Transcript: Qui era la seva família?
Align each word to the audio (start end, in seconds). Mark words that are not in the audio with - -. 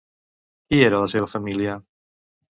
Qui 0.71 0.79
era 0.85 1.01
la 1.03 1.09
seva 1.13 1.27
família? 1.33 1.75